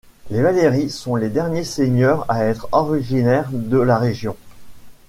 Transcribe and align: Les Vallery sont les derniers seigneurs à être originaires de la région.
Les 0.31 0.41
Vallery 0.41 0.89
sont 0.89 1.15
les 1.15 1.29
derniers 1.29 1.63
seigneurs 1.63 2.25
à 2.27 2.43
être 2.45 2.67
originaires 2.71 3.49
de 3.51 3.77
la 3.77 3.99
région. 3.99 4.35